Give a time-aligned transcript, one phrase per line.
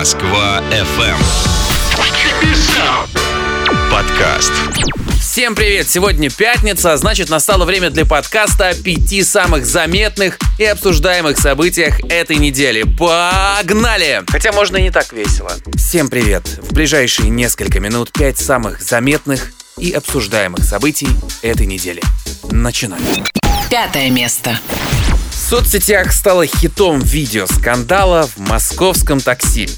[0.00, 1.18] Москва FM.
[3.90, 4.50] Подкаст.
[5.20, 5.90] Всем привет!
[5.90, 12.36] Сегодня пятница, значит настало время для подкаста о пяти самых заметных и обсуждаемых событиях этой
[12.36, 12.84] недели.
[12.84, 14.22] Погнали!
[14.28, 15.52] Хотя можно и не так весело.
[15.76, 16.44] Всем привет!
[16.62, 21.08] В ближайшие несколько минут пять самых заметных и обсуждаемых событий
[21.42, 22.00] этой недели.
[22.50, 23.04] Начинаем.
[23.68, 24.58] Пятое место.
[25.50, 29.68] Соцсетях стало хитом видео скандала в московском такси.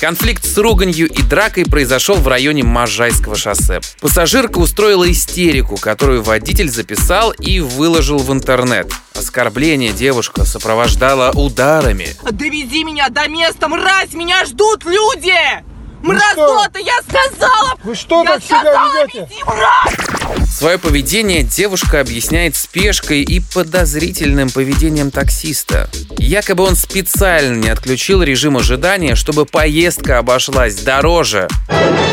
[0.00, 3.80] Конфликт с руганью и дракой произошел в районе Можайского шоссе.
[4.00, 8.92] Пассажирка устроила истерику, которую водитель записал и выложил в интернет.
[9.14, 12.08] Оскорбление девушка сопровождала ударами.
[12.28, 14.12] Довези меня до места, мразь!
[14.14, 15.69] Меня ждут люди!
[16.02, 17.74] Мразота, я сказала!
[17.84, 19.28] Вы что я так себя сказала, ведете?
[19.30, 20.50] веди, мразь!
[20.50, 25.88] Свое поведение девушка объясняет спешкой и подозрительным поведением таксиста.
[26.18, 31.48] Якобы он специально не отключил режим ожидания, чтобы поездка обошлась дороже.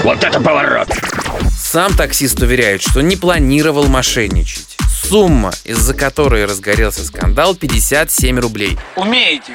[0.03, 0.89] Вот это поворот!
[1.59, 4.77] Сам таксист уверяет, что не планировал мошенничать.
[5.03, 8.77] Сумма, из-за которой разгорелся скандал, 57 рублей.
[8.95, 9.53] Умеете,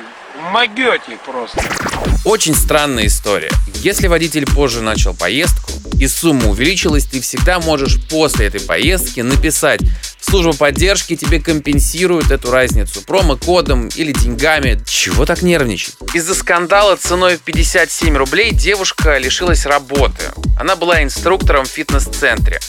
[0.53, 1.61] могете просто.
[2.25, 3.51] Очень странная история.
[3.77, 9.81] Если водитель позже начал поездку и сумма увеличилась, ты всегда можешь после этой поездки написать
[10.23, 14.81] в службу поддержки тебе компенсируют эту разницу промокодом или деньгами.
[14.87, 15.97] Чего так нервничать?
[16.15, 20.23] Из-за скандала ценой в 57 рублей девушка лишилась работы.
[20.59, 22.61] Она была инструктором в фитнес-центре.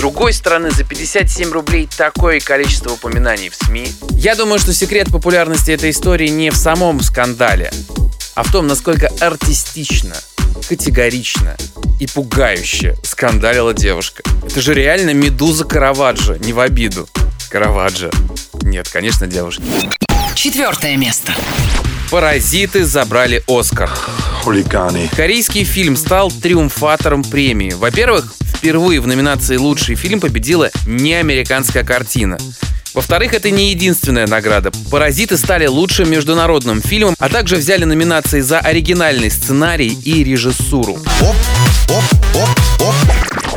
[0.00, 3.92] С другой стороны, за 57 рублей такое количество упоминаний в СМИ.
[4.12, 7.70] Я думаю, что секрет популярности этой истории не в самом скандале,
[8.34, 10.14] а в том, насколько артистично,
[10.70, 11.54] категорично
[12.00, 14.22] и пугающе скандалила девушка.
[14.42, 17.06] Это же реально медуза Караваджо, не в обиду.
[17.50, 18.10] Караваджо.
[18.62, 19.62] Нет, конечно, девушки.
[20.34, 21.34] Четвертое место.
[22.10, 23.90] Паразиты забрали Оскар.
[24.42, 25.10] Хулиганы.
[25.14, 27.72] Корейский фильм стал триумфатором премии.
[27.72, 32.36] Во-первых, впервые в номинации «Лучший фильм» победила не американская картина.
[32.92, 34.70] Во-вторых, это не единственная награда.
[34.90, 40.98] «Паразиты» стали лучшим международным фильмом, а также взяли номинации за оригинальный сценарий и режиссуру.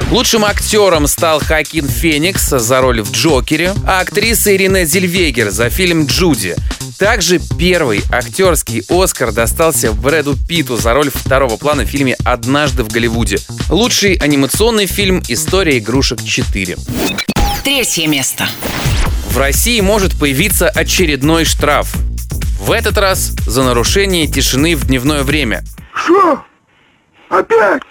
[0.10, 6.06] Лучшим актером стал Хакин Феникс за роль в «Джокере», а актриса Ирина Зельвегер за фильм
[6.06, 6.56] «Джуди».
[7.04, 12.88] Также первый актерский Оскар достался Брэду Питу за роль второго плана в фильме «Однажды в
[12.88, 13.40] Голливуде».
[13.70, 16.80] Лучший анимационный фильм «История игрушек 4».
[17.66, 18.48] Третье место.
[19.32, 21.94] В России может появиться очередной штраф.
[22.58, 25.66] В этот раз за нарушение тишины в дневное время.
[25.94, 26.42] Что?
[27.28, 27.82] Опять?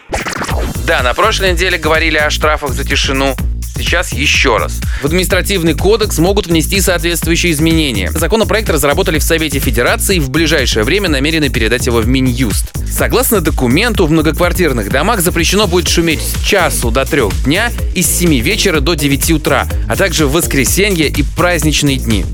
[0.86, 3.36] Да, на прошлой неделе говорили о штрафах за тишину.
[3.82, 4.80] Сейчас еще раз.
[5.02, 8.12] В административный кодекс могут внести соответствующие изменения.
[8.12, 12.72] Законопроект разработали в Совете Федерации и в ближайшее время намерены передать его в Минюст.
[12.88, 18.18] Согласно документу, в многоквартирных домах запрещено будет шуметь с часу до трех дня и с
[18.18, 22.24] 7 вечера до 9 утра, а также в воскресенье и праздничные дни.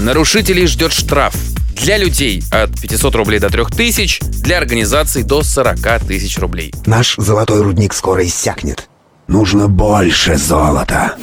[0.00, 1.34] Нарушителей ждет штраф.
[1.82, 6.72] Для людей от 500 рублей до 3000, для организаций до 40 тысяч рублей.
[6.86, 8.88] Наш золотой рудник скоро иссякнет.
[9.26, 11.16] Нужно больше золота.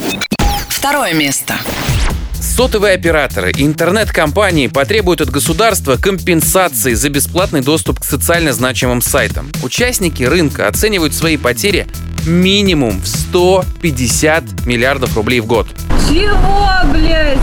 [0.69, 1.53] Второе место.
[2.33, 9.51] Сотовые операторы и интернет-компании потребуют от государства компенсации за бесплатный доступ к социально значимым сайтам.
[9.61, 11.85] Участники рынка оценивают свои потери
[12.25, 15.67] минимум в 150 миллиардов рублей в год.
[16.09, 17.37] Чего, блядь?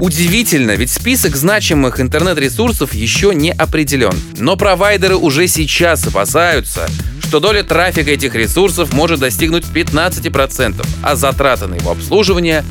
[0.00, 4.14] Удивительно, ведь список значимых интернет-ресурсов еще не определен.
[4.38, 6.88] Но провайдеры уже сейчас опасаются,
[7.30, 12.64] что доля трафика этих ресурсов может достигнуть 15%, а затраты на его обслуживание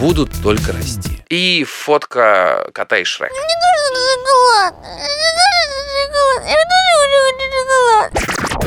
[0.00, 1.22] будут только расти.
[1.28, 3.34] И фотка кота и Шрека.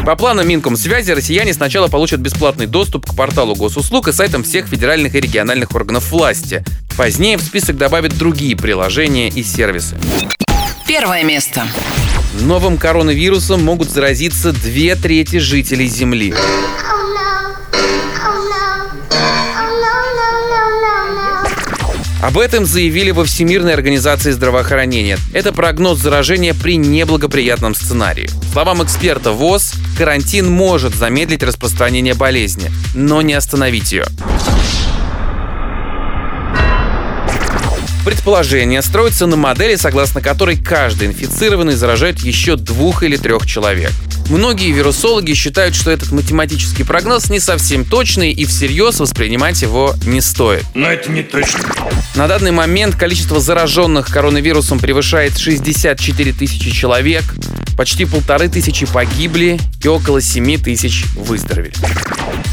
[0.06, 5.16] По планам Минкомсвязи россияне сначала получат бесплатный доступ к порталу госуслуг и сайтам всех федеральных
[5.16, 6.64] и региональных органов власти.
[6.96, 9.98] Позднее в список добавят другие приложения и сервисы.
[10.86, 11.66] Первое место.
[12.34, 16.34] Новым коронавирусом могут заразиться две трети жителей Земли.
[22.22, 25.18] Об этом заявили во Всемирной организации здравоохранения.
[25.34, 28.30] Это прогноз заражения при неблагоприятном сценарии.
[28.52, 34.06] Словам эксперта ВОЗ, карантин может замедлить распространение болезни, но не остановить ее.
[38.06, 43.92] Предположение строится на модели, согласно которой каждый инфицированный заражает еще двух или трех человек.
[44.30, 50.22] Многие вирусологи считают, что этот математический прогноз не совсем точный и всерьез воспринимать его не
[50.22, 50.64] стоит.
[50.76, 51.62] Но это не точно.
[52.16, 57.24] На данный момент количество зараженных коронавирусом превышает 64 тысячи человек.
[57.76, 61.74] почти полторы тысячи погибли и около семи тысяч выздоровели.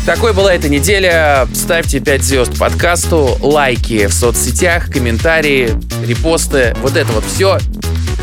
[0.07, 1.49] Такой была эта неделя.
[1.53, 5.71] Ставьте 5 звезд подкасту, лайки в соцсетях, комментарии,
[6.07, 6.77] репосты.
[6.81, 7.59] Вот это вот все.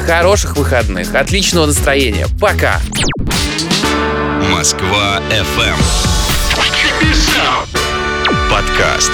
[0.07, 2.27] Хороших выходных, отличного настроения.
[2.39, 2.80] Пока!
[4.50, 5.75] Москва FM.
[8.50, 9.12] Подкаст.